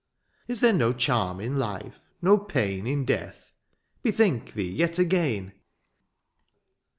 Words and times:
"Is 0.47 0.61
there 0.61 0.73
no 0.73 0.93
charm 0.93 1.39
in 1.39 1.57
life?— 1.57 1.99
no 2.23 2.35
pain" 2.39 2.87
In 2.87 3.05
death?— 3.05 3.53
^bethink 4.03 4.53
thee 4.53 4.67
yet 4.71 4.97
again." 4.97 5.53